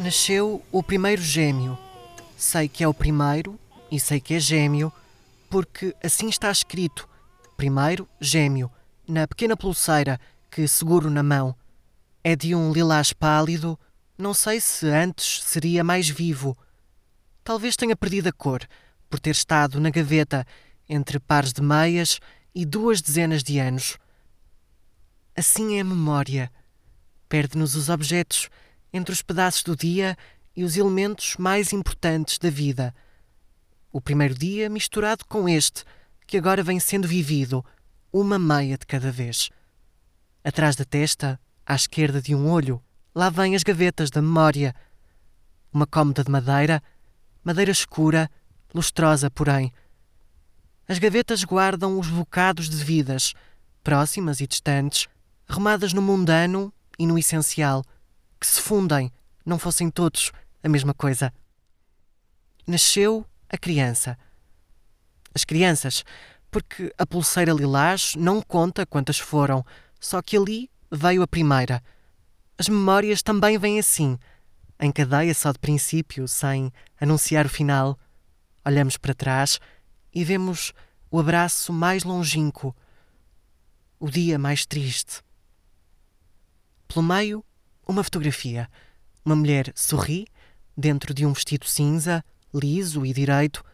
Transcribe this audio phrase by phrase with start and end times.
[0.00, 1.78] Nasceu o primeiro gêmeo.
[2.34, 3.60] Sei que é o primeiro
[3.92, 4.90] e sei que é gêmeo,
[5.50, 7.06] porque assim está escrito:
[7.54, 8.70] primeiro gêmeo,
[9.06, 10.18] na pequena pulseira
[10.50, 11.54] que seguro na mão.
[12.24, 13.78] É de um lilás pálido,
[14.16, 16.56] não sei se antes seria mais vivo.
[17.44, 18.66] Talvez tenha perdido a cor,
[19.10, 20.46] por ter estado na gaveta
[20.88, 22.20] entre pares de meias
[22.54, 23.98] e duas dezenas de anos.
[25.36, 26.50] Assim é a memória.
[27.28, 28.48] Perde-nos os objetos
[28.92, 30.16] entre os pedaços do dia
[30.56, 32.94] e os elementos mais importantes da vida.
[33.92, 35.84] O primeiro dia misturado com este,
[36.26, 37.64] que agora vem sendo vivido,
[38.12, 39.50] uma meia de cada vez.
[40.44, 42.82] Atrás da testa, à esquerda de um olho,
[43.14, 44.74] lá vêm as gavetas da memória.
[45.72, 46.82] Uma cômoda de madeira,
[47.44, 48.30] madeira escura,
[48.74, 49.72] lustrosa, porém.
[50.88, 53.34] As gavetas guardam os bocados de vidas,
[53.82, 55.08] próximas e distantes,
[55.48, 57.84] arrumadas no mundano e no essencial
[58.40, 59.12] que se fundem,
[59.44, 61.32] não fossem todos a mesma coisa.
[62.66, 64.18] Nasceu a criança.
[65.34, 66.04] As crianças,
[66.50, 69.64] porque a pulseira lilás não conta quantas foram,
[70.00, 71.82] só que ali veio a primeira.
[72.58, 74.18] As memórias também vêm assim,
[74.78, 77.98] em cadeia só de princípio, sem anunciar o final.
[78.64, 79.60] Olhamos para trás
[80.14, 80.72] e vemos
[81.10, 82.74] o abraço mais longínquo,
[83.98, 85.22] o dia mais triste.
[86.88, 87.44] Pelo meio,
[87.90, 88.68] uma fotografia.
[89.24, 90.26] Uma mulher sorri,
[90.76, 92.24] dentro de um vestido cinza,
[92.54, 93.64] liso e direito,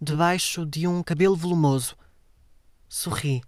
[0.00, 1.96] debaixo de um cabelo volumoso.
[2.88, 3.42] Sorri.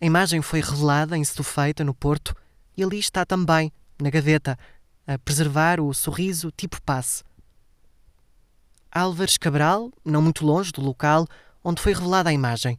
[0.00, 2.34] A imagem foi revelada em Setúfeita, no Porto,
[2.76, 4.58] e ali está também, na gaveta,
[5.06, 7.24] a preservar o sorriso tipo passe.
[8.90, 11.26] Álvares Cabral, não muito longe do local
[11.64, 12.76] onde foi revelada a imagem,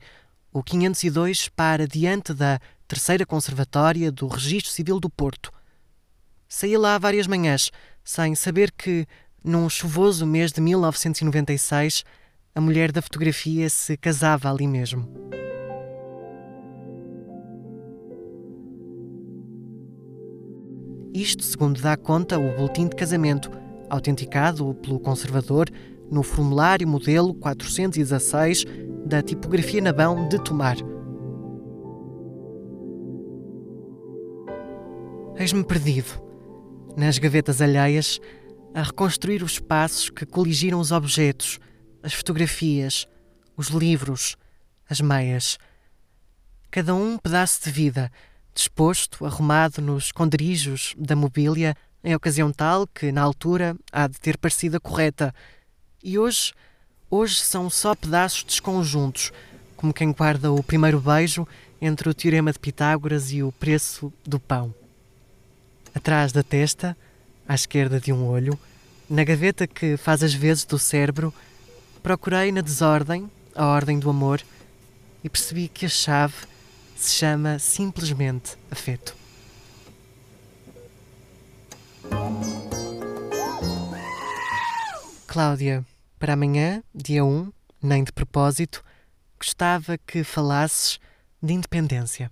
[0.52, 5.52] o 502 para diante da Terceira Conservatória do Registro Civil do Porto,
[6.56, 7.72] Saí lá várias manhãs,
[8.03, 9.08] sem saber que,
[9.44, 12.03] num chuvoso mês de 1996,
[12.53, 15.09] a mulher da fotografia se casava ali mesmo.
[21.12, 23.50] Isto, segundo dá conta o boletim de casamento,
[23.90, 25.68] autenticado pelo conservador
[26.12, 28.64] no formulário modelo 416
[29.08, 30.78] da tipografia Nabão de Tomar.
[35.35, 36.33] Eis-me perdido
[36.96, 38.20] nas gavetas alheias,
[38.74, 41.59] a reconstruir os espaços que coligiram os objetos,
[42.02, 43.08] as fotografias,
[43.56, 44.36] os livros,
[44.90, 45.58] as meias.
[46.72, 48.12] Cada um pedaço de vida,
[48.53, 54.38] disposto, arrumado nos esconderijos da mobília, em ocasião tal que, na altura, há de ter
[54.38, 55.34] parecido a correta.
[56.03, 56.53] E hoje,
[57.09, 59.32] hoje são só pedaços desconjuntos,
[59.78, 61.48] como quem guarda o primeiro beijo
[61.80, 64.74] entre o teorema de Pitágoras e o preço do pão
[65.94, 66.98] atrás da testa,
[67.48, 68.58] à esquerda de um olho,
[69.09, 71.34] na gaveta que faz as vezes do cérebro,
[72.02, 74.42] procurei na desordem a ordem do amor
[75.24, 76.36] e percebi que a chave
[76.96, 79.16] se chama simplesmente afeto.
[85.28, 85.86] Cláudia,
[86.20, 87.52] para amanhã, dia 1,
[87.82, 88.84] nem de propósito,
[89.40, 91.00] gostava que falasses
[91.42, 92.32] de independência.